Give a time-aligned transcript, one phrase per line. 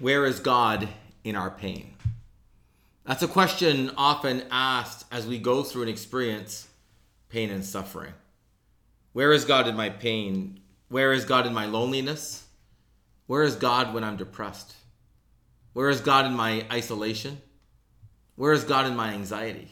[0.00, 0.88] where is God
[1.24, 1.94] in our pain?
[3.04, 6.68] That's a question often asked as we go through and experience
[7.28, 8.12] pain and suffering.
[9.12, 10.60] Where is God in my pain?
[10.88, 12.46] Where is God in my loneliness?
[13.26, 14.74] Where is God when I'm depressed?
[15.72, 17.40] Where is God in my isolation?
[18.36, 19.68] Where is God in my anxiety?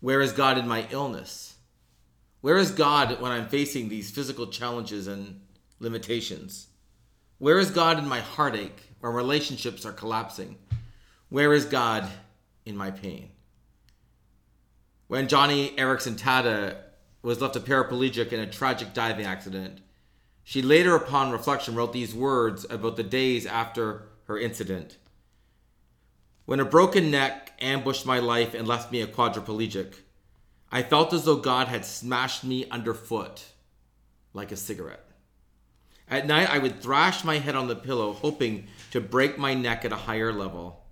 [0.00, 1.56] Where is God in my illness?
[2.40, 5.40] Where is God when I'm facing these physical challenges and
[5.80, 6.68] limitations?
[7.38, 10.56] Where is God in my heartache when relationships are collapsing?
[11.28, 12.08] Where is God
[12.64, 13.30] in my pain?
[15.08, 16.76] When Joni Eareckson Tada
[17.22, 19.80] was left a paraplegic in a tragic diving accident,
[20.44, 24.96] she later, upon reflection, wrote these words about the days after her incident.
[26.46, 29.94] When a broken neck ambushed my life and left me a quadriplegic,
[30.70, 33.44] I felt as though God had smashed me underfoot
[34.32, 35.05] like a cigarette.
[36.08, 39.84] At night, I would thrash my head on the pillow, hoping to break my neck
[39.84, 40.84] at a higher level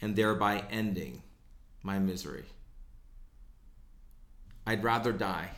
[0.00, 1.22] and thereby ending
[1.82, 2.44] my misery.
[4.66, 5.50] I'd rather die.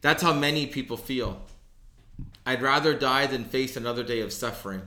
[0.00, 1.42] That's how many people feel.
[2.46, 4.82] I'd rather die than face another day of suffering.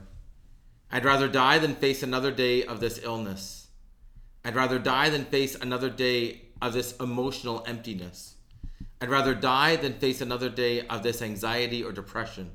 [0.90, 3.68] I'd rather die than face another day of this illness.
[4.44, 8.36] I'd rather die than face another day of this emotional emptiness.
[9.00, 12.50] I'd rather die than face another day of this anxiety or depression.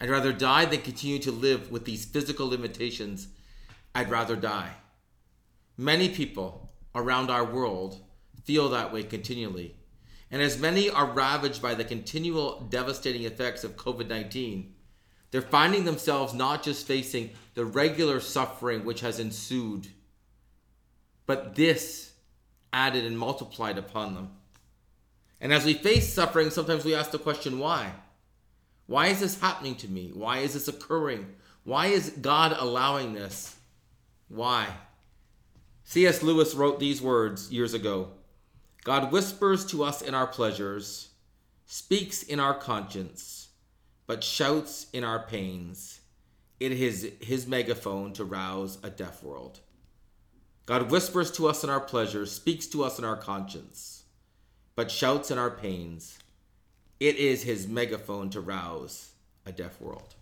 [0.00, 3.28] I'd rather die than continue to live with these physical limitations.
[3.94, 4.72] I'd rather die.
[5.76, 8.00] Many people around our world
[8.44, 9.76] feel that way continually.
[10.30, 14.74] And as many are ravaged by the continual devastating effects of COVID 19,
[15.30, 19.88] they're finding themselves not just facing the regular suffering which has ensued,
[21.26, 22.12] but this
[22.72, 24.30] added and multiplied upon them.
[25.44, 27.92] And as we face suffering, sometimes we ask the question, why?
[28.86, 30.10] Why is this happening to me?
[30.14, 31.26] Why is this occurring?
[31.64, 33.54] Why is God allowing this?
[34.28, 34.66] Why?
[35.84, 36.22] C.S.
[36.22, 38.08] Lewis wrote these words years ago
[38.84, 41.10] God whispers to us in our pleasures,
[41.66, 43.48] speaks in our conscience,
[44.06, 46.00] but shouts in our pains.
[46.58, 49.60] It is his megaphone to rouse a deaf world.
[50.64, 53.93] God whispers to us in our pleasures, speaks to us in our conscience
[54.76, 56.18] but shouts in our pains.
[57.00, 59.12] It is his megaphone to rouse
[59.46, 60.14] a deaf world.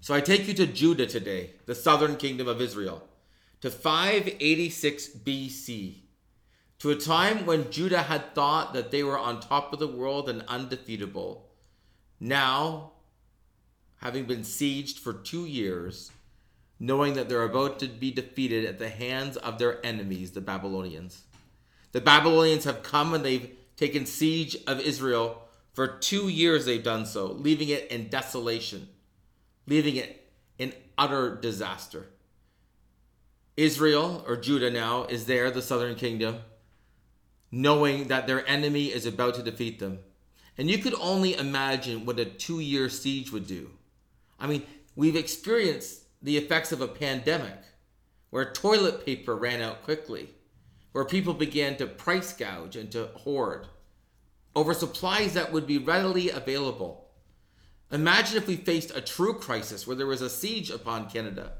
[0.00, 3.06] So I take you to Judah today, the southern kingdom of Israel,
[3.60, 5.94] to 586 BC,
[6.80, 10.28] to a time when Judah had thought that they were on top of the world
[10.28, 11.48] and undefeatable.
[12.18, 12.92] Now,
[13.98, 16.10] having been sieged for two years,
[16.80, 21.22] knowing that they're about to be defeated at the hands of their enemies, the Babylonians.
[21.92, 25.42] The Babylonians have come and they've taken siege of Israel.
[25.72, 28.88] For two years they've done so, leaving it in desolation,
[29.66, 32.06] leaving it in utter disaster.
[33.56, 36.38] Israel, or Judah now, is there, the southern kingdom,
[37.50, 39.98] knowing that their enemy is about to defeat them.
[40.56, 43.70] And you could only imagine what a two year siege would do.
[44.38, 44.62] I mean,
[44.96, 47.58] we've experienced the effects of a pandemic
[48.30, 50.30] where toilet paper ran out quickly
[50.92, 53.66] where people began to price gouge and to hoard
[54.54, 57.08] over supplies that would be readily available.
[57.90, 61.52] Imagine if we faced a true crisis where there was a siege upon Canada,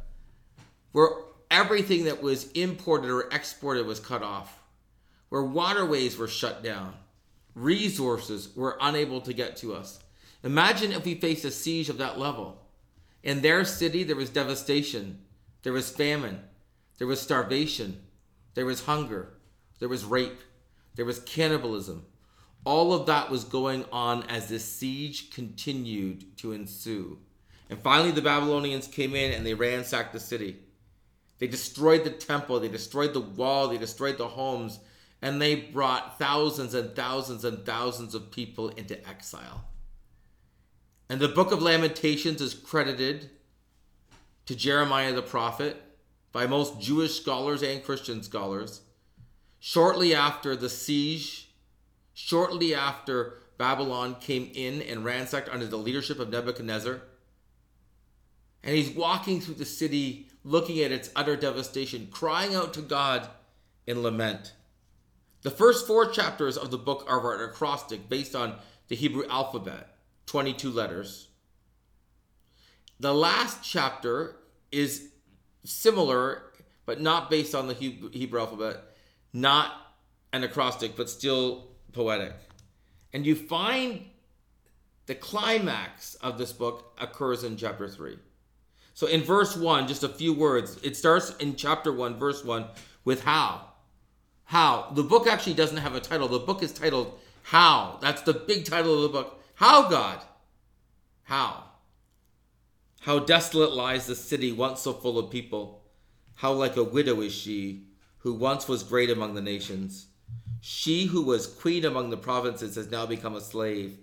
[0.93, 1.09] where
[1.51, 4.61] everything that was imported or exported was cut off,
[5.29, 6.95] where waterways were shut down,
[7.55, 10.01] resources were unable to get to us.
[10.43, 12.67] Imagine if we faced a siege of that level.
[13.23, 15.21] In their city, there was devastation,
[15.63, 16.41] there was famine,
[16.99, 18.01] there was starvation,
[18.55, 19.35] there was hunger,
[19.79, 20.41] there was rape,
[20.95, 22.07] there was cannibalism.
[22.65, 27.19] All of that was going on as the siege continued to ensue.
[27.69, 30.59] And finally, the Babylonians came in and they ransacked the city.
[31.39, 34.79] They destroyed the temple, they destroyed the wall, they destroyed the homes,
[35.21, 39.65] and they brought thousands and thousands and thousands of people into exile.
[41.09, 43.31] And the book of Lamentations is credited
[44.47, 45.83] to Jeremiah the prophet
[46.33, 48.81] by most Jewish scholars and Christian scholars.
[49.61, 51.51] Shortly after the siege,
[52.15, 57.03] shortly after Babylon came in and ransacked under the leadership of Nebuchadnezzar,
[58.65, 63.29] and he's walking through the city looking at its utter devastation, crying out to God
[63.87, 64.55] in lament.
[65.43, 68.57] The first four chapters of the book are an acrostic based on
[68.89, 69.97] the Hebrew alphabet,
[70.27, 71.29] 22 letters.
[73.01, 74.37] The last chapter
[74.71, 75.12] is
[75.65, 76.43] similar,
[76.87, 78.79] but not based on the Hebrew alphabet,
[79.33, 79.73] not
[80.33, 82.33] an acrostic, but still poetic.
[83.13, 84.05] And you find
[85.07, 88.19] the climax of this book occurs in chapter 3.
[88.95, 90.79] So in verse 1, just a few words.
[90.83, 92.67] It starts in chapter 1, verse 1,
[93.05, 93.69] with how.
[94.45, 94.91] How.
[94.95, 96.29] The book actually doesn't have a title.
[96.29, 97.99] The book is titled How.
[98.01, 99.43] That's the big title of the book.
[99.55, 100.21] How, God?
[101.25, 101.65] How?
[103.03, 105.83] How desolate lies the city once so full of people.
[106.37, 107.89] How like a widow is she,
[108.19, 110.07] who once was great among the nations.
[110.61, 113.99] She who was queen among the provinces has now become a slave.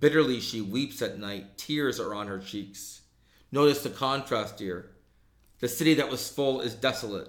[0.00, 3.02] Bitterly she weeps at night, tears are on her cheeks.
[3.50, 4.92] Notice the contrast here.
[5.60, 7.28] The city that was full is desolate.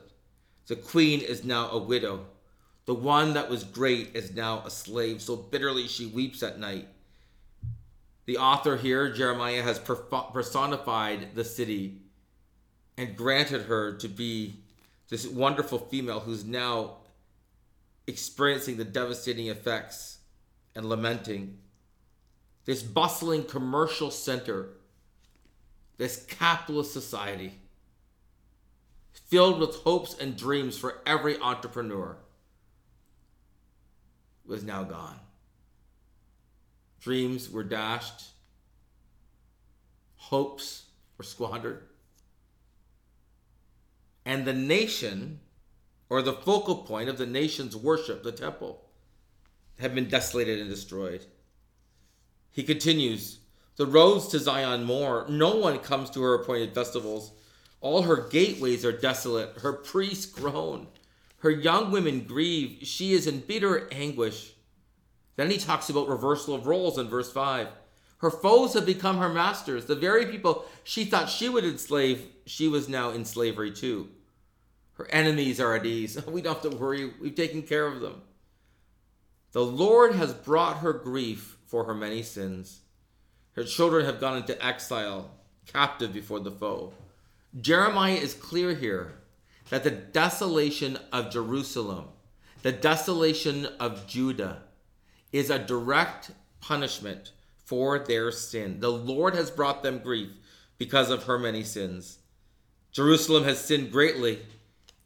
[0.68, 2.28] The queen is now a widow.
[2.86, 5.22] The one that was great is now a slave.
[5.22, 6.88] So bitterly she weeps at night.
[8.26, 11.98] The author here, Jeremiah, has personified the city
[12.98, 14.56] and granted her to be
[15.10, 16.98] this wonderful female who's now
[18.08, 20.20] experiencing the devastating effects
[20.76, 21.58] and lamenting.
[22.66, 24.70] This bustling commercial center,
[25.98, 27.60] this capitalist society,
[29.12, 32.16] filled with hopes and dreams for every entrepreneur,
[34.46, 35.20] was now gone.
[37.04, 38.30] Dreams were dashed,
[40.16, 40.84] hopes
[41.18, 41.84] were squandered,
[44.26, 45.42] and the nation,
[46.08, 48.86] or the focal point of the nation's worship, the temple,
[49.80, 51.26] had been desolated and destroyed.
[52.52, 53.40] He continues,
[53.76, 55.38] The roads to Zion mourn.
[55.38, 57.34] No one comes to her appointed festivals.
[57.82, 59.58] All her gateways are desolate.
[59.58, 60.88] Her priests groan.
[61.40, 62.88] Her young women grieve.
[62.88, 64.54] She is in bitter anguish.
[65.36, 67.68] Then he talks about reversal of roles in verse 5.
[68.18, 69.86] Her foes have become her masters.
[69.86, 74.10] The very people she thought she would enslave, she was now in slavery too.
[74.94, 76.24] Her enemies are at ease.
[76.28, 78.22] We don't have to worry, we've taken care of them.
[79.52, 82.82] The Lord has brought her grief for her many sins.
[83.54, 85.32] Her children have gone into exile,
[85.68, 86.94] captive before the foe.
[87.60, 89.14] Jeremiah is clear here
[89.70, 92.06] that the desolation of Jerusalem,
[92.64, 94.64] the desolation of Judah,
[95.34, 96.32] is a direct
[96.62, 97.32] punishment
[97.66, 98.80] for their sin.
[98.80, 100.30] The Lord has brought them grief
[100.78, 102.20] because of her many sins.
[102.92, 104.40] Jerusalem has sinned greatly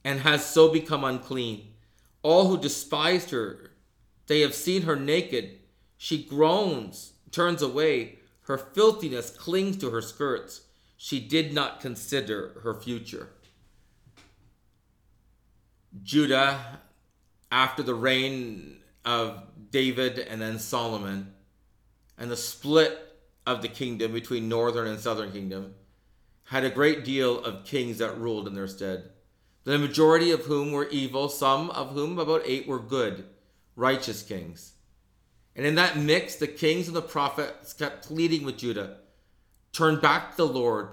[0.03, 1.69] and has so become unclean.
[2.21, 3.71] All who despised her,
[4.27, 5.59] they have seen her naked.
[5.97, 8.19] She groans, turns away.
[8.41, 10.61] Her filthiness clings to her skirts.
[10.97, 13.29] She did not consider her future.
[16.03, 16.79] Judah,
[17.51, 18.77] after the reign
[19.07, 21.33] of David and then Solomon,
[22.17, 22.99] and the split
[23.45, 25.73] of the kingdom between northern and southern kingdom,
[26.43, 29.09] had a great deal of kings that ruled in their stead.
[29.63, 33.25] The majority of whom were evil, some of whom, about eight, were good,
[33.75, 34.73] righteous kings.
[35.55, 38.97] And in that mix, the kings and the prophets kept pleading with Judah
[39.73, 40.89] turn back to the Lord,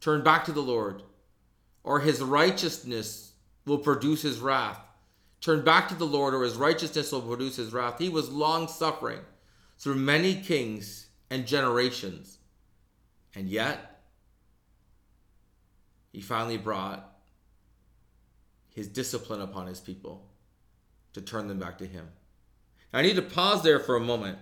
[0.00, 1.02] turn back to the Lord,
[1.82, 3.32] or his righteousness
[3.66, 4.83] will produce his wrath.
[5.44, 7.98] Turn back to the Lord, or his righteousness will produce his wrath.
[7.98, 9.20] He was long suffering
[9.76, 12.38] through many kings and generations.
[13.34, 14.00] And yet,
[16.12, 17.14] he finally brought
[18.74, 20.26] his discipline upon his people
[21.12, 22.08] to turn them back to him.
[22.94, 24.38] I need to pause there for a moment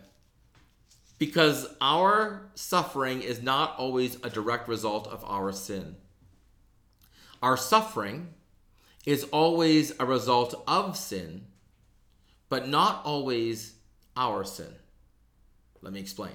[1.18, 5.96] because our suffering is not always a direct result of our sin.
[7.42, 8.34] Our suffering
[9.04, 11.46] is always a result of sin,
[12.48, 13.74] but not always
[14.16, 14.72] our sin.
[15.80, 16.32] Let me explain.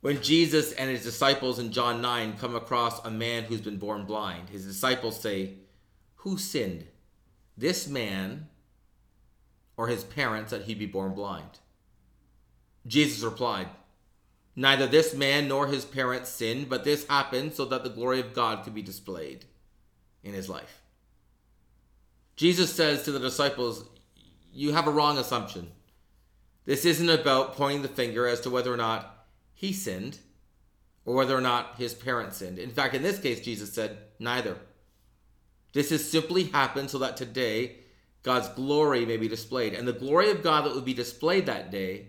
[0.00, 4.06] When Jesus and his disciples in John 9 come across a man who's been born
[4.06, 5.54] blind, his disciples say,
[6.16, 6.86] Who sinned?
[7.56, 8.48] This man
[9.76, 11.60] or his parents that he be born blind?
[12.86, 13.68] Jesus replied,
[14.56, 18.34] Neither this man nor his parents sinned, but this happened so that the glory of
[18.34, 19.44] God could be displayed
[20.24, 20.79] in his life.
[22.40, 23.84] Jesus says to the disciples,
[24.50, 25.72] You have a wrong assumption.
[26.64, 30.20] This isn't about pointing the finger as to whether or not he sinned
[31.04, 32.58] or whether or not his parents sinned.
[32.58, 34.56] In fact, in this case, Jesus said, Neither.
[35.74, 37.80] This has simply happened so that today
[38.22, 39.74] God's glory may be displayed.
[39.74, 42.08] And the glory of God that would be displayed that day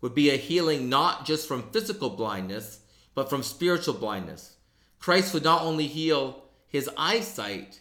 [0.00, 2.80] would be a healing not just from physical blindness,
[3.14, 4.56] but from spiritual blindness.
[5.00, 7.80] Christ would not only heal his eyesight,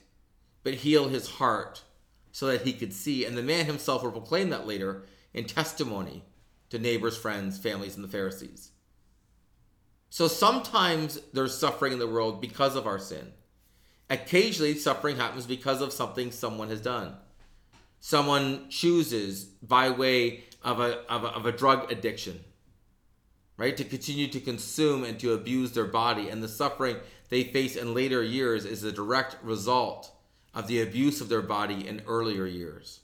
[0.61, 1.83] but heal his heart
[2.35, 3.23] so that he could see.
[3.23, 6.21] And the man himself will proclaim that later in testimony
[6.69, 8.71] to neighbors, friends, families, and the Pharisees.
[10.09, 13.31] So sometimes there's suffering in the world because of our sin.
[14.09, 17.15] Occasionally, suffering happens because of something someone has done.
[18.01, 22.41] Someone chooses by way of a, of a, of a drug addiction
[23.57, 23.77] right?
[23.77, 26.27] To continue to consume and to abuse their body.
[26.27, 26.97] And the suffering
[27.29, 30.11] they face in later years is a direct result
[30.55, 33.01] of the abuse of their body in earlier years.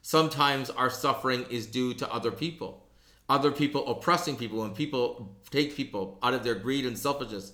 [0.00, 2.86] Sometimes our suffering is due to other people,
[3.28, 7.52] other people oppressing people, when people take people out of their greed and selfishness,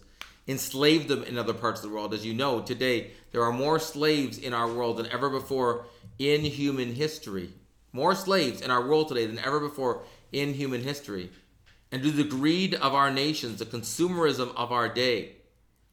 [0.48, 2.14] enslave them in other parts of the world.
[2.14, 5.86] As you know, today there are more slaves in our world than ever before
[6.18, 7.52] in human history.
[7.92, 11.30] More slaves in our world today than ever before in human history.
[11.90, 15.36] And due to the greed of our nations, the consumerism of our day,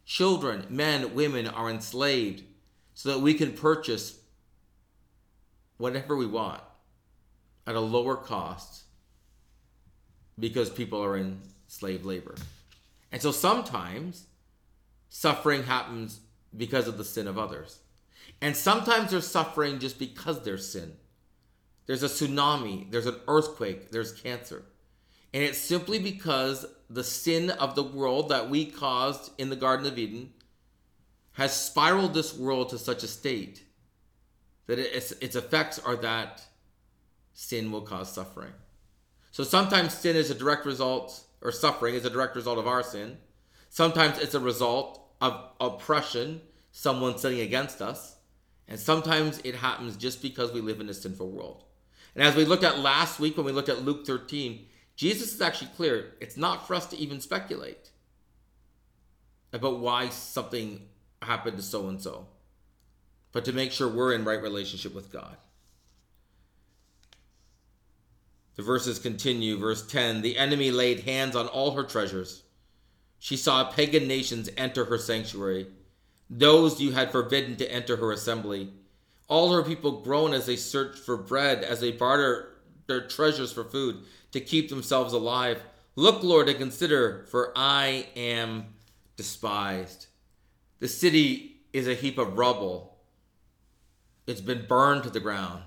[0.05, 2.43] children, men, women are enslaved
[2.93, 4.19] so that we can purchase
[5.77, 6.61] whatever we want
[7.65, 8.83] at a lower cost
[10.39, 12.35] because people are in slave labor.
[13.11, 14.25] And so sometimes
[15.09, 16.19] suffering happens
[16.55, 17.79] because of the sin of others.
[18.41, 20.93] And sometimes there's suffering just because there's sin.
[21.85, 24.63] There's a tsunami, there's an earthquake, there's cancer.
[25.33, 29.87] And it's simply because the sin of the world that we caused in the Garden
[29.87, 30.31] of Eden
[31.33, 33.63] has spiraled this world to such a state
[34.67, 36.41] that its, its effects are that
[37.33, 38.53] sin will cause suffering.
[39.31, 42.83] So sometimes sin is a direct result, or suffering is a direct result of our
[42.83, 43.17] sin.
[43.69, 48.15] Sometimes it's a result of oppression, someone sinning against us.
[48.67, 51.65] And sometimes it happens just because we live in a sinful world.
[52.15, 55.41] And as we looked at last week when we looked at Luke 13, Jesus is
[55.41, 56.13] actually clear.
[56.21, 57.89] It's not for us to even speculate
[59.51, 60.81] about why something
[61.23, 62.27] happened to so and so,
[63.31, 65.37] but to make sure we're in right relationship with God.
[68.55, 69.57] The verses continue.
[69.57, 72.43] Verse 10 The enemy laid hands on all her treasures.
[73.19, 75.67] She saw pagan nations enter her sanctuary,
[76.29, 78.69] those you had forbidden to enter her assembly.
[79.29, 82.53] All her people groan as they search for bread, as they barter
[82.87, 85.63] their treasures for food to keep themselves alive.
[85.95, 88.65] Look, Lord, and consider, for I am
[89.15, 90.07] despised.
[90.83, 92.97] The city is a heap of rubble.
[94.27, 95.63] It's been burned to the ground.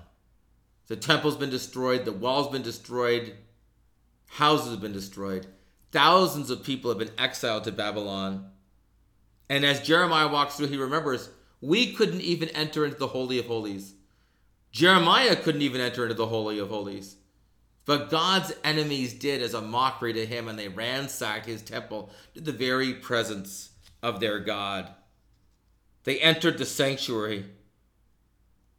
[0.85, 3.33] The temple's been destroyed, the wall's been destroyed,
[4.27, 5.47] houses have been destroyed.
[5.91, 8.51] Thousands of people have been exiled to Babylon.
[9.49, 11.31] And as Jeremiah walks through, he remembers
[11.61, 13.95] we couldn't even enter into the Holy of Holies.
[14.71, 17.15] Jeremiah couldn't even enter into the Holy of Holies.
[17.85, 22.41] But God's enemies did as a mockery to him, and they ransacked his temple to
[22.41, 23.71] the very presence
[24.03, 24.93] of their God.
[26.07, 27.43] They entered the sanctuary.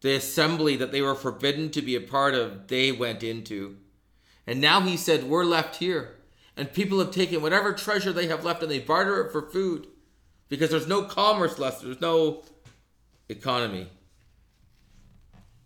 [0.00, 3.76] The assembly that they were forbidden to be a part of, they went into.
[4.46, 6.16] And now he said, We're left here.
[6.56, 9.88] And people have taken whatever treasure they have left and they barter it for food
[10.48, 12.44] because there's no commerce left, there's no
[13.28, 13.88] economy.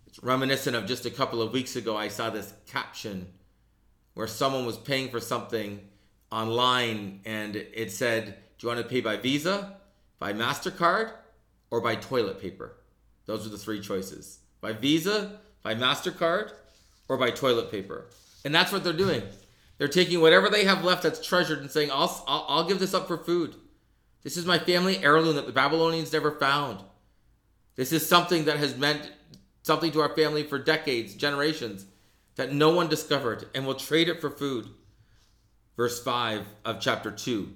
[0.09, 3.29] It's reminiscent of just a couple of weeks ago, I saw this caption
[4.15, 5.79] where someone was paying for something
[6.33, 9.77] online and it said, Do you want to pay by Visa,
[10.19, 11.13] by MasterCard,
[11.73, 12.77] or by toilet paper.
[13.25, 16.53] Those are the three choices by Visa, by MasterCard,
[17.09, 18.11] or by toilet paper.
[18.45, 19.23] And that's what they're doing.
[19.79, 22.95] They're taking whatever they have left that's treasured and saying, I'll, I'll, I'll give this
[22.95, 23.57] up for food.
[24.23, 26.85] This is my family heirloom that the Babylonians never found.
[27.75, 29.11] This is something that has meant
[29.63, 31.87] something to our family for decades, generations,
[32.37, 34.69] that no one discovered, and will trade it for food.
[35.77, 37.51] Verse 5 of chapter 2.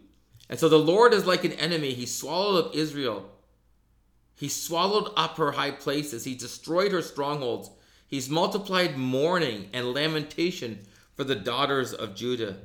[0.48, 1.92] And so the Lord is like an enemy.
[1.92, 3.30] He swallowed up Israel
[4.36, 6.24] he swallowed up her high places.
[6.24, 7.70] He destroyed her strongholds.
[8.06, 10.80] He's multiplied mourning and lamentation
[11.14, 12.56] for the daughters of Judah.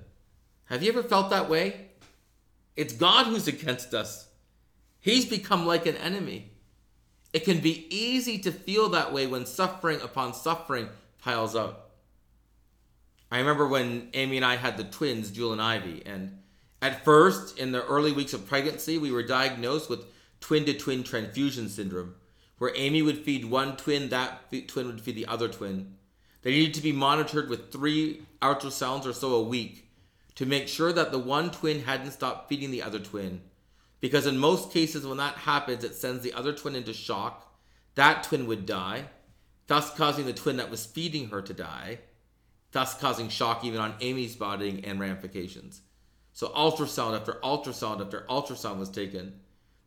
[0.66, 1.88] Have you ever felt that way?
[2.76, 4.28] It's God who's against us.
[5.00, 6.52] He's become like an enemy.
[7.34, 10.90] It can be easy to feel that way when suffering upon suffering
[11.22, 11.92] piles up.
[13.32, 16.38] I remember when Amy and I had the twins, Jewel and Ivy, and
[16.82, 20.04] at first, in the early weeks of pregnancy, we were diagnosed with
[20.42, 22.16] twin to twin transfusion syndrome,
[22.58, 25.96] where Amy would feed one twin, that twin would feed the other twin.
[26.42, 29.88] They needed to be monitored with three ultrasounds or so a week
[30.36, 33.42] to make sure that the one twin hadn't stopped feeding the other twin.
[34.00, 37.56] Because in most cases, when that happens, it sends the other twin into shock.
[37.96, 39.06] That twin would die,
[39.68, 42.00] thus causing the twin that was feeding her to die,
[42.72, 45.82] thus causing shock even on Amy's body and ramifications.
[46.34, 49.34] So, ultrasound after ultrasound after ultrasound was taken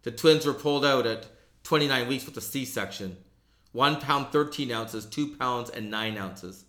[0.04, 1.26] the twins were pulled out at
[1.64, 3.16] 29 weeks with a C section.
[3.72, 6.64] One pound 13 ounces, two pounds, and nine ounces.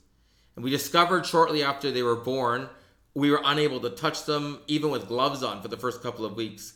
[0.55, 2.69] And we discovered shortly after they were born,
[3.13, 6.35] we were unable to touch them even with gloves on for the first couple of
[6.35, 6.73] weeks.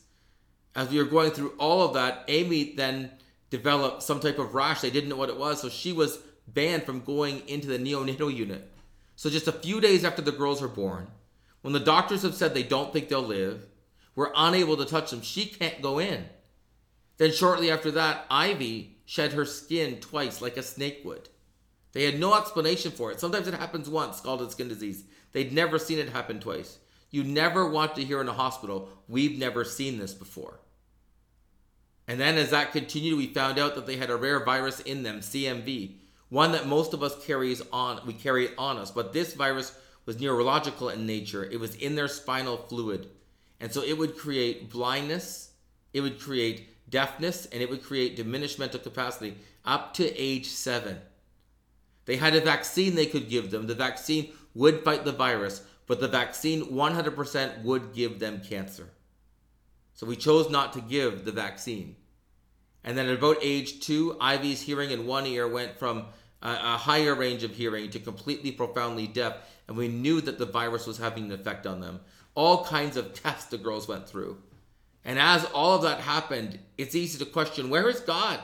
[0.76, 3.12] As we were going through all of that, Amy then
[3.50, 4.82] developed some type of rash.
[4.82, 8.36] They didn't know what it was, so she was banned from going into the neonatal
[8.36, 8.70] unit.
[9.16, 11.08] So just a few days after the girls were born,
[11.62, 13.66] When the doctors have said they don't think they'll live,
[14.16, 15.22] we're unable to touch them.
[15.22, 16.26] She can't go in.
[17.20, 21.30] Then, shortly after that, Ivy shed her skin twice like a snake would.
[21.92, 23.20] They had no explanation for it.
[23.20, 25.04] Sometimes it happens once, scalded skin disease.
[25.34, 26.80] They'd never seen it happen twice.
[27.12, 30.60] You never want to hear in a hospital, we've never seen this before.
[32.08, 35.04] And then as that continued, we found out that they had a rare virus in
[35.04, 35.96] them, CMV,
[36.30, 38.92] one that most of us carries on, we carry it on us.
[38.92, 41.44] But this virus was neurological in nature.
[41.44, 43.10] It was in their spinal fluid.
[43.60, 45.52] And so it would create blindness,
[45.94, 51.00] it would create deafness, and it would create diminished mental capacity up to age seven.
[52.06, 53.68] They had a vaccine they could give them.
[53.68, 58.90] The vaccine would fight the virus, but the vaccine 100% would give them cancer.
[59.94, 61.96] So we chose not to give the vaccine.
[62.84, 66.06] And then at about age two, Ivy's hearing in one ear went from
[66.42, 69.36] a, a higher range of hearing to completely profoundly deaf.
[69.68, 72.00] And we knew that the virus was having an effect on them.
[72.34, 74.38] All kinds of tests the girls went through.
[75.06, 78.40] And as all of that happened, it's easy to question where is God?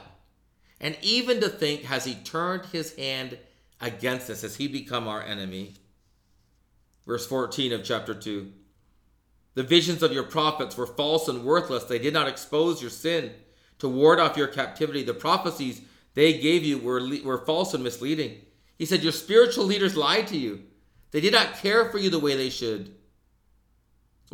[0.80, 3.38] And even to think, has he turned his hand
[3.80, 4.42] against us?
[4.42, 5.76] Has he become our enemy?
[7.06, 8.52] Verse 14 of chapter 2.
[9.54, 11.86] The visions of your prophets were false and worthless.
[11.86, 13.32] They did not expose your sin
[13.80, 15.04] to ward off your captivity.
[15.04, 15.82] The prophecies
[16.14, 18.42] they gave you were, were false and misleading.
[18.78, 20.64] He said, Your spiritual leaders lied to you.
[21.12, 22.94] They did not care for you the way they should.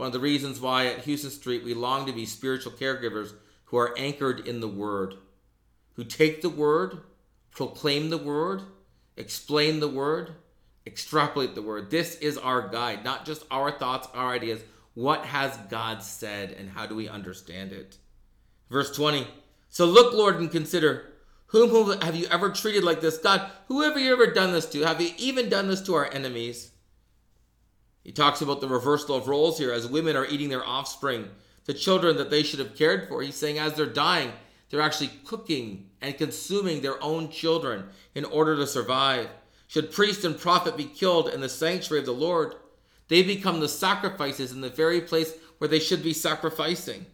[0.01, 3.34] One of the reasons why at Houston Street we long to be spiritual caregivers
[3.65, 5.13] who are anchored in the Word,
[5.93, 7.01] who take the Word,
[7.51, 8.63] proclaim the Word,
[9.15, 10.31] explain the Word,
[10.88, 11.91] extrapolate the Word.
[11.91, 14.63] This is our guide, not just our thoughts, our ideas.
[14.96, 18.00] What has God said, and how do we understand it?
[18.72, 19.27] Verse 20
[19.70, 21.13] So look, Lord, and consider
[21.46, 23.20] whom, whom have you ever treated like this?
[23.20, 24.81] God, who have you ever done this to?
[24.81, 26.72] Have you even done this to our enemies?
[28.03, 31.29] He talks about the reversal of roles here as women are eating their offspring,
[31.65, 33.22] the children that they should have cared for.
[33.22, 34.31] He's saying as they're dying,
[34.70, 39.30] they're actually cooking and consuming their own children in order to survive.
[39.67, 42.56] Should priest and prophet be killed in the sanctuary of the Lord,
[43.08, 47.06] they become the sacrifices in the very place where they should be sacrificing.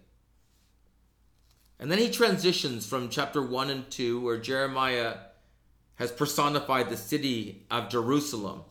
[1.80, 5.16] And then he transitions from chapter 1 and 2, where Jeremiah
[5.96, 8.62] has personified the city of Jerusalem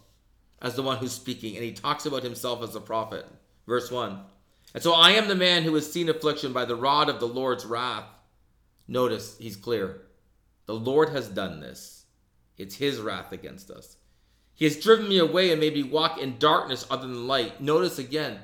[0.61, 3.27] as the one who's speaking, and he talks about himself as a prophet.
[3.67, 4.21] Verse 1.
[4.75, 7.29] And so I am the man who has seen affliction by the rod of the
[7.29, 8.05] Lord's wrath.
[8.89, 10.03] Notice he's clear.
[10.67, 12.05] The Lord has done this.
[12.57, 13.97] It's his wrath against us.
[14.55, 17.61] He has driven me away and made me walk in darkness other than light.
[17.61, 18.39] Notice again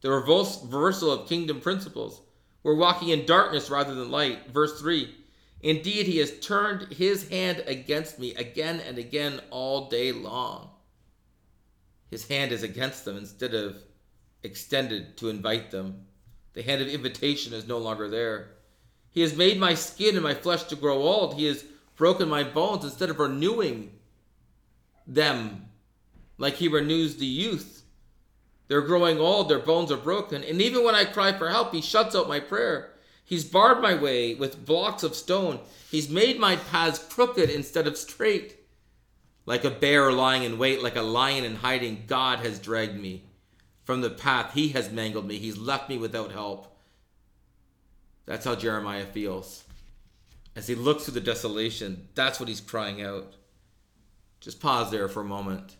[0.00, 2.22] the reversal of kingdom principles.
[2.62, 4.50] We're walking in darkness rather than light.
[4.50, 5.14] Verse 3
[5.60, 10.70] Indeed, he has turned his hand against me again and again all day long.
[12.10, 13.76] His hand is against them instead of
[14.42, 16.06] extended to invite them.
[16.54, 18.50] The hand of invitation is no longer there.
[19.10, 21.34] He has made my skin and my flesh to grow old.
[21.34, 21.64] He has
[21.96, 23.92] broken my bones instead of renewing
[25.06, 25.66] them
[26.38, 27.82] like he renews the youth.
[28.68, 30.44] They're growing old, their bones are broken.
[30.44, 32.92] And even when I cry for help, he shuts out my prayer.
[33.24, 35.60] He's barred my way with blocks of stone.
[35.90, 38.57] He's made my paths crooked instead of straight.
[39.48, 43.22] Like a bear lying in wait, like a lion in hiding, God has dragged me
[43.82, 44.52] from the path.
[44.52, 45.38] He has mangled me.
[45.38, 46.76] He's left me without help.
[48.26, 49.64] That's how Jeremiah feels.
[50.54, 53.36] As he looks through the desolation, that's what he's crying out.
[54.38, 55.76] Just pause there for a moment.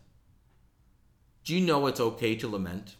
[1.44, 2.96] Do you know it's okay to lament?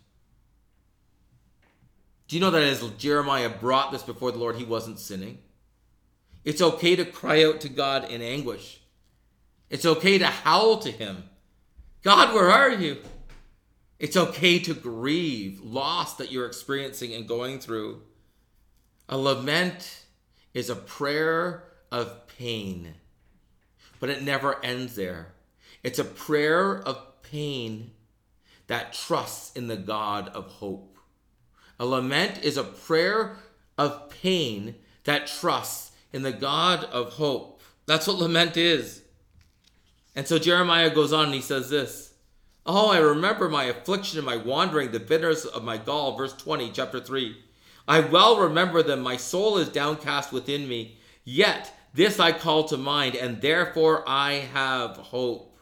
[2.27, 5.39] Do you know that as Jeremiah brought this before the Lord, he wasn't sinning?
[6.45, 8.83] It's okay to cry out to God in anguish.
[9.71, 11.25] It's okay to howl to him.
[12.03, 12.99] God, where are you?
[13.99, 18.03] It's okay to grieve loss that you're experiencing and going through.
[19.09, 20.05] A lament
[20.55, 22.95] is a prayer of pain,
[23.99, 25.33] but it never ends there.
[25.83, 27.91] It's a prayer of pain
[28.69, 30.99] that trusts in the God of hope.
[31.81, 33.37] A lament is a prayer
[33.77, 37.63] of pain that trusts in the God of hope.
[37.87, 39.03] That's what lament is.
[40.15, 42.15] And so Jeremiah goes on and he says this
[42.67, 46.17] Oh, I remember my affliction and my wandering, the bitterness of my gall.
[46.17, 47.37] Verse 20, chapter 3.
[47.87, 49.01] I well remember them.
[49.01, 50.99] My soul is downcast within me.
[51.25, 55.59] Yet this I call to mind, and therefore I have hope.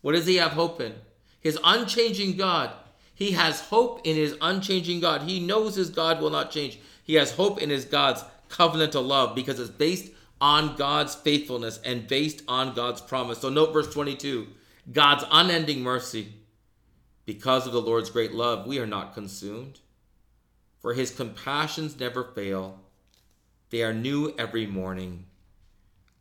[0.00, 0.94] What does he have hope in?
[1.40, 2.70] His unchanging God.
[3.14, 5.22] He has hope in his unchanging God.
[5.22, 6.78] He knows his God will not change.
[7.02, 10.12] He has hope in his God's covenantal love because it's based
[10.44, 13.38] on God's faithfulness and based on God's promise.
[13.38, 14.46] So note verse 22
[14.92, 16.34] God's unending mercy.
[17.24, 19.80] Because of the Lord's great love, we are not consumed.
[20.80, 22.78] For his compassions never fail,
[23.70, 25.24] they are new every morning.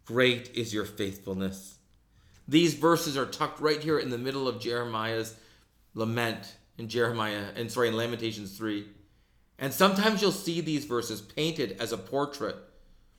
[0.06, 1.80] Great is your faithfulness.
[2.48, 5.36] These verses are tucked right here in the middle of Jeremiah's
[5.96, 8.88] lament in Jeremiah, and sorry, in Lamentations 3.
[9.60, 12.56] And sometimes you'll see these verses painted as a portrait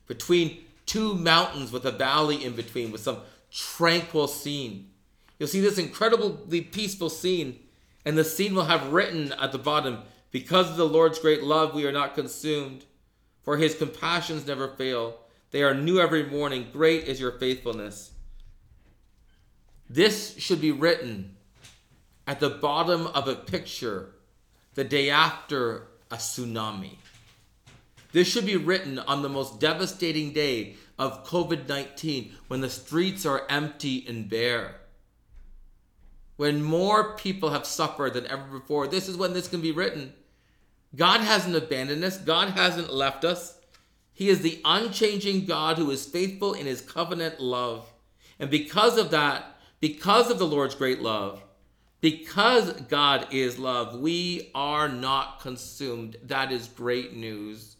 [0.07, 3.19] between two mountains with a valley in between, with some
[3.51, 4.91] tranquil scene.
[5.39, 7.59] You'll see this incredibly peaceful scene,
[8.05, 11.73] and the scene will have written at the bottom, Because of the Lord's great love,
[11.73, 12.85] we are not consumed,
[13.43, 15.19] for his compassions never fail.
[15.51, 16.67] They are new every morning.
[16.71, 18.11] Great is your faithfulness.
[19.89, 21.35] This should be written
[22.27, 24.15] at the bottom of a picture
[24.73, 26.97] the day after a tsunami.
[28.15, 33.25] This should be written on the most devastating day of COVID 19 when the streets
[33.25, 34.75] are empty and bare.
[36.37, 40.13] When more people have suffered than ever before, this is when this can be written.
[40.95, 43.59] God hasn't abandoned us, God hasn't left us.
[44.13, 47.85] He is the unchanging God who is faithful in his covenant love.
[48.39, 51.43] And because of that, because of the Lord's great love,
[51.99, 56.15] because God is love, we are not consumed.
[56.23, 57.74] That is great news.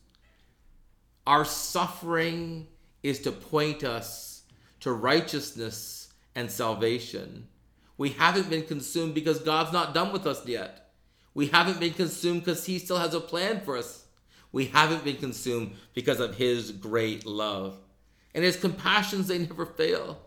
[1.28, 2.68] Our suffering
[3.02, 4.44] is to point us
[4.82, 7.48] to righteousness and salvation.
[7.98, 10.92] We haven't been consumed because God's not done with us yet.
[11.34, 14.06] We haven't been consumed because He still has a plan for us.
[14.52, 17.78] We haven't been consumed because of His great love.
[18.34, 20.20] And His compassions, they never fail.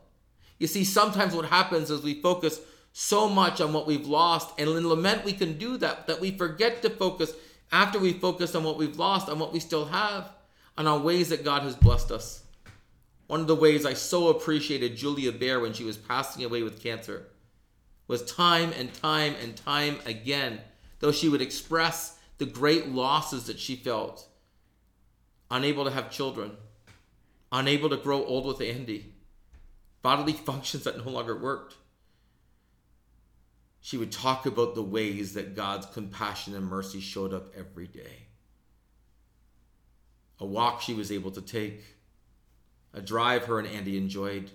[0.59, 2.61] You see, sometimes what happens is we focus
[2.93, 6.33] so much on what we've lost, and in lament, we can do that, that we
[6.33, 7.33] forget to focus
[7.71, 10.31] after we focus on what we've lost, on what we still have,
[10.79, 12.45] and on ways that God has blessed us.
[13.27, 16.81] One of the ways I so appreciated Julia Bear when she was passing away with
[16.81, 17.27] cancer
[18.07, 20.61] was time and time and time again,
[21.01, 24.27] though she would express the great losses that she felt,
[25.51, 26.53] unable to have children,
[27.51, 29.12] unable to grow old with Andy,
[30.01, 31.75] bodily functions that no longer worked.
[33.81, 38.28] She would talk about the ways that God's compassion and mercy showed up every day.
[40.40, 41.83] A walk she was able to take,
[42.94, 44.51] a drive her and Andy enjoyed,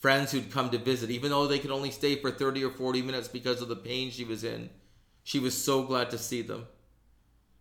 [0.00, 3.02] friends who'd come to visit, even though they could only stay for 30 or 40
[3.02, 4.70] minutes because of the pain she was in.
[5.22, 6.66] She was so glad to see them.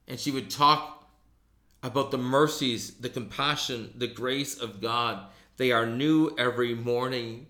[0.07, 1.09] And she would talk
[1.83, 5.27] about the mercies, the compassion, the grace of God
[5.61, 7.45] they are new every morning.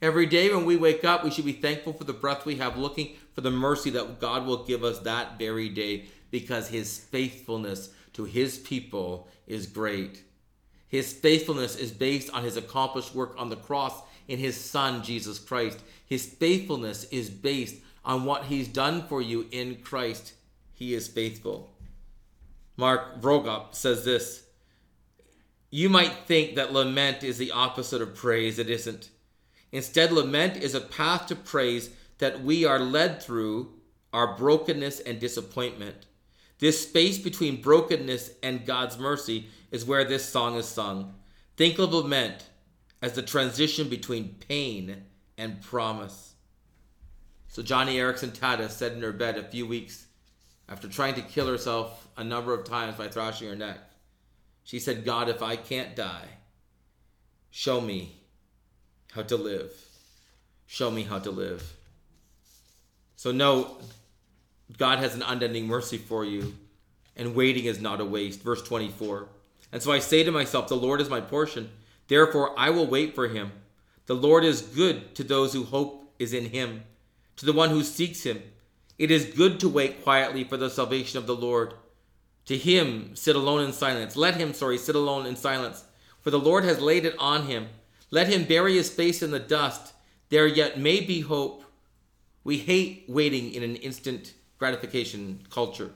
[0.00, 2.76] Every day when we wake up, we should be thankful for the breath we have,
[2.76, 7.90] looking for the mercy that God will give us that very day because his faithfulness
[8.16, 10.22] to his people is great.
[10.88, 15.38] His faithfulness is based on his accomplished work on the cross in his son, Jesus
[15.38, 15.78] Christ.
[16.06, 20.34] His faithfulness is based on what he's done for you in Christ.
[20.72, 21.70] He is faithful.
[22.76, 24.46] Mark Vroegop says this
[25.70, 28.58] you might think that lament is the opposite of praise.
[28.58, 29.10] It isn't.
[29.72, 33.74] Instead, lament is a path to praise that we are led through
[34.12, 36.05] our brokenness and disappointment.
[36.58, 41.14] This space between brokenness and God's mercy is where this song is sung.
[41.56, 42.44] Think of lament
[43.02, 45.04] as the transition between pain
[45.36, 46.34] and promise.
[47.48, 50.06] So, Joni Eareckson Tada said in her bed a few weeks
[50.68, 53.78] after trying to kill herself a number of times by thrashing her neck
[54.66, 56.26] she said, God, if I can't die,
[57.52, 58.16] show me
[59.12, 59.72] how to live.
[60.66, 61.76] Show me how to live.
[63.14, 63.78] So, no,
[64.78, 66.54] God has an unending mercy for you,
[67.16, 68.42] and waiting is not a waste.
[68.42, 69.28] Verse 24.
[69.72, 71.70] And so I say to myself, The Lord is my portion.
[72.08, 73.52] Therefore, I will wait for him.
[74.06, 76.84] The Lord is good to those who hope is in him,
[77.36, 78.42] to the one who seeks him.
[78.98, 81.74] It is good to wait quietly for the salvation of the Lord.
[82.46, 84.16] To him sit alone in silence.
[84.16, 85.84] Let him, sorry, sit alone in silence.
[86.20, 87.68] For the Lord has laid it on him.
[88.10, 89.92] Let him bury his face in the dust.
[90.28, 91.64] There yet may be hope.
[92.44, 95.90] We hate waiting in an instant gratification culture.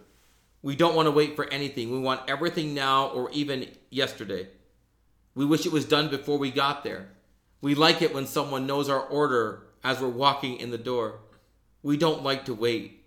[0.63, 1.91] We don't want to wait for anything.
[1.91, 4.49] We want everything now or even yesterday.
[5.35, 7.09] We wish it was done before we got there.
[7.63, 11.21] We like it when someone knows our order as we're walking in the door.
[11.83, 13.05] We don't like to wait.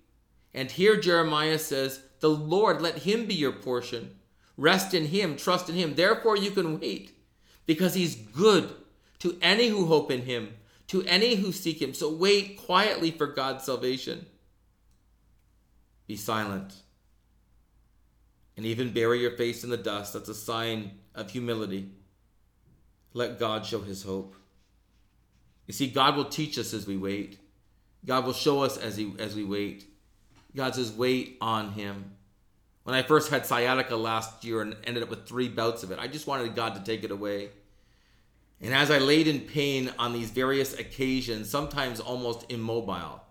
[0.53, 4.15] And here Jeremiah says, the Lord, let Him be your portion.
[4.55, 5.95] Rest in Him, trust in Him.
[5.95, 7.11] Therefore, you can wait
[7.65, 8.69] because He's good
[9.19, 10.53] to any who hope in Him,
[10.87, 11.93] to any who seek Him.
[11.93, 14.25] So wait quietly for God's salvation.
[16.07, 16.73] Be silent.
[18.55, 20.13] And even bury your face in the dust.
[20.13, 21.89] That's a sign of humility.
[23.13, 24.35] Let God show His hope.
[25.65, 27.39] You see, God will teach us as we wait.
[28.05, 29.85] God will show us as he as we wait.
[30.55, 32.11] God says, wait on him.
[32.83, 35.99] When I first had sciatica last year and ended up with three bouts of it,
[35.99, 37.49] I just wanted God to take it away.
[38.61, 43.22] And as I laid in pain on these various occasions, sometimes almost immobile,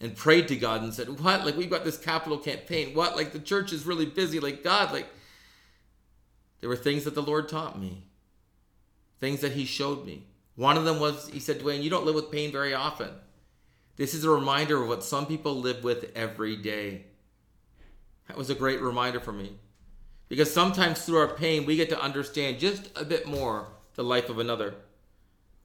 [0.00, 1.44] and prayed to God and said, What?
[1.44, 2.94] Like, we've got this capital campaign.
[2.94, 3.16] What?
[3.16, 4.40] Like, the church is really busy.
[4.40, 5.06] Like, God, like,
[6.60, 8.04] there were things that the Lord taught me,
[9.18, 10.26] things that He showed me.
[10.56, 13.10] One of them was, He said, Dwayne, you don't live with pain very often.
[13.96, 17.04] This is a reminder of what some people live with every day.
[18.28, 19.58] That was a great reminder for me.
[20.28, 24.30] Because sometimes through our pain, we get to understand just a bit more the life
[24.30, 24.76] of another.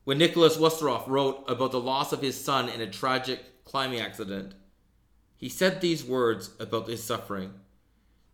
[0.04, 4.54] When Nicholas Wolterstorff wrote about the loss of his son in a tragic climbing accident,
[5.36, 7.54] he said these words about his suffering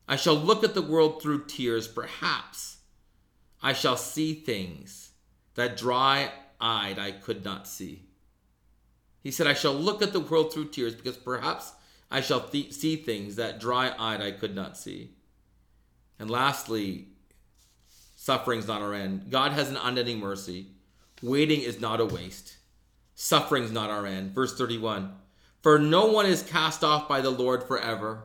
[0.07, 2.77] I shall look at the world through tears, perhaps
[3.63, 5.11] I shall see things
[5.55, 8.07] that dry eyed I could not see.
[9.21, 11.73] He said, I shall look at the world through tears because perhaps
[12.09, 15.11] I shall th- see things that dry eyed I could not see.
[16.19, 17.07] And lastly,
[18.15, 19.29] suffering's not our end.
[19.29, 20.67] God has an unending mercy.
[21.21, 22.57] Waiting is not a waste.
[23.23, 24.33] Suffering's not our end.
[24.33, 25.13] Verse 31
[25.61, 28.23] For no one is cast off by the Lord forever.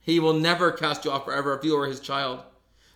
[0.00, 2.40] He will never cast you off forever if you are his child.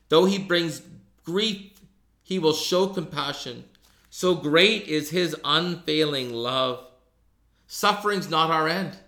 [0.09, 0.83] Though he brings
[1.25, 1.79] grief,
[2.25, 3.67] he will show compassion.
[4.11, 6.85] So great is his unfailing love.
[7.69, 8.99] Suffering's not our end.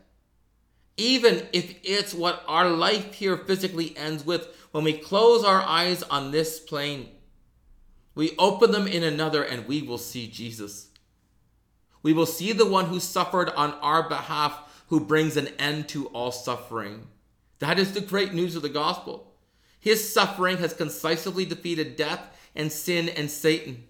[0.97, 6.05] Even if it's what our life here physically ends with, when we close our eyes
[6.05, 7.09] on this plane,
[8.15, 10.90] we open them in another and we will see Jesus.
[12.03, 16.07] We will see the one who suffered on our behalf, who brings an end to
[16.09, 17.07] all suffering.
[17.59, 19.33] That is the great news of the gospel.
[19.79, 22.21] His suffering has concisely defeated death
[22.55, 23.85] and sin and Satan.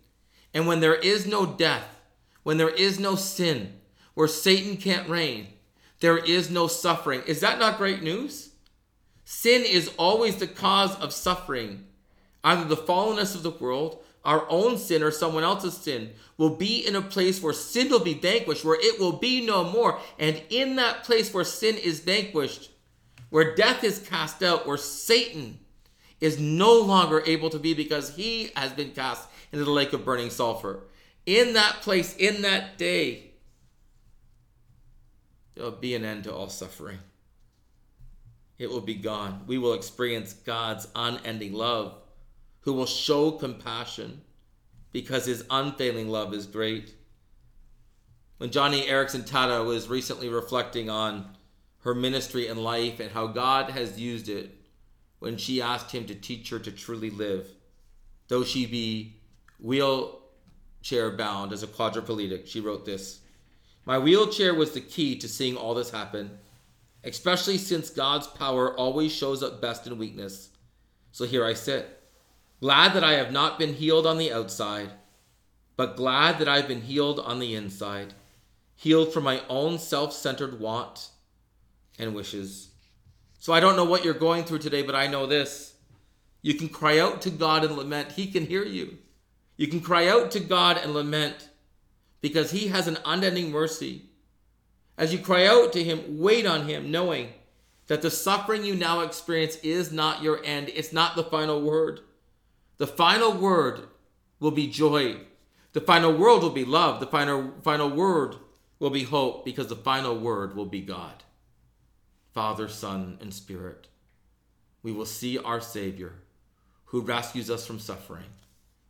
[0.52, 2.00] And when there is no death,
[2.42, 3.74] when there is no sin,
[4.14, 5.48] where Satan can't reign,
[6.00, 7.22] there is no suffering.
[7.26, 8.50] Is that not great news?
[9.24, 11.86] Sin is always the cause of suffering.
[12.42, 16.86] Either the fallenness of the world, our own sin, or someone else's sin will be
[16.86, 19.98] in a place where sin will be vanquished, where it will be no more.
[20.18, 22.70] And in that place where sin is vanquished,
[23.30, 25.58] where death is cast out, where Satan
[26.20, 30.04] is no longer able to be because he has been cast into the lake of
[30.04, 30.80] burning sulfur.
[31.26, 33.30] In that place, in that day,
[35.54, 36.98] there will be an end to all suffering.
[38.58, 39.44] It will be gone.
[39.46, 41.94] We will experience God's unending love,
[42.60, 44.22] who will show compassion
[44.92, 46.94] because his unfailing love is great.
[48.38, 51.36] When Joni Eareckson Tada was recently reflecting on
[51.82, 54.54] her ministry and life and how God has used it
[55.18, 57.46] when she asked him to teach her to truly live,
[58.28, 59.20] though she be
[59.58, 62.46] wheelchair bound as a quadriplegic.
[62.46, 63.20] She wrote this
[63.84, 66.38] My wheelchair was the key to seeing all this happen,
[67.04, 70.50] especially since God's power always shows up best in weakness.
[71.12, 71.99] So here I sit,
[72.60, 74.90] glad that I have not been healed on the outside,
[75.76, 78.12] but glad that I've been healed on the inside,
[78.76, 81.08] healed from my own self centered want
[81.98, 82.68] and wishes.
[83.38, 85.74] So I don't know what you're going through today, but I know this.
[86.42, 88.98] You can cry out to God and lament, He can hear you.
[89.56, 91.48] You can cry out to God and lament
[92.20, 94.06] because He has an unending mercy.
[94.96, 97.28] As you cry out to Him, wait on Him, knowing
[97.86, 102.00] that the suffering you now experience is not your end, it's not the final word.
[102.80, 103.82] The final word
[104.38, 105.18] will be joy.
[105.74, 106.98] The final word will be love.
[106.98, 108.36] The final, final word
[108.78, 111.22] will be hope because the final word will be God.
[112.32, 113.88] Father, Son, and Spirit.
[114.82, 116.14] We will see our Savior
[116.86, 118.30] who rescues us from suffering.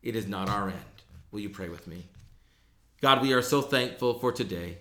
[0.04, 1.02] It is not our end.
[1.32, 2.04] Will you pray with me?
[3.00, 4.78] God, we are so thankful for today.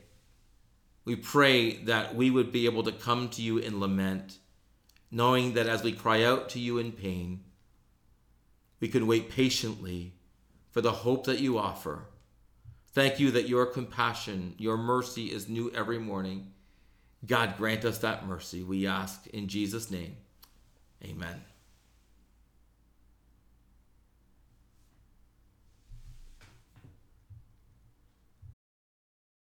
[1.04, 4.38] We pray that we would be able to come to you in lament,
[5.10, 7.46] knowing that as we cry out to you in pain,
[8.80, 10.14] we can wait patiently
[10.72, 12.06] for the hope that you offer.
[12.92, 16.54] Thank you that your compassion, your mercy is new every morning.
[17.26, 20.18] God, grant us that mercy, we ask in Jesus' name.
[21.04, 21.49] Amen.